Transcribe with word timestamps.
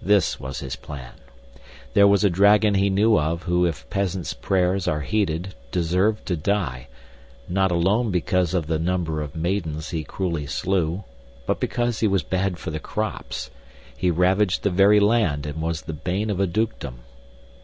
This 0.00 0.38
was 0.38 0.60
his 0.60 0.76
plan: 0.76 1.14
there 1.94 2.06
was 2.06 2.22
a 2.22 2.30
dragon 2.30 2.74
he 2.74 2.88
knew 2.88 3.18
of 3.18 3.42
who 3.42 3.66
if 3.66 3.90
peasants' 3.90 4.32
prayers 4.32 4.86
are 4.86 5.00
heeded 5.00 5.56
deserved 5.72 6.24
to 6.26 6.36
die, 6.36 6.86
not 7.48 7.72
alone 7.72 8.12
because 8.12 8.54
of 8.54 8.68
the 8.68 8.78
number 8.78 9.20
of 9.20 9.34
maidens 9.34 9.90
he 9.90 10.04
cruelly 10.04 10.46
slew, 10.46 11.02
but 11.46 11.58
because 11.58 11.98
he 11.98 12.06
was 12.06 12.22
bad 12.22 12.58
for 12.60 12.70
the 12.70 12.78
crops; 12.78 13.50
he 13.96 14.08
ravaged 14.08 14.62
the 14.62 14.70
very 14.70 15.00
land 15.00 15.44
and 15.46 15.60
was 15.60 15.82
the 15.82 15.92
bane 15.92 16.30
of 16.30 16.38
a 16.38 16.46
dukedom. 16.46 17.00